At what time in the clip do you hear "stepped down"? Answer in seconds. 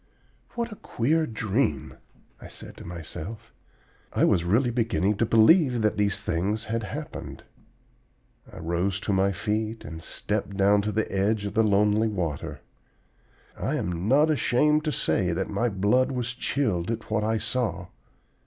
10.01-10.81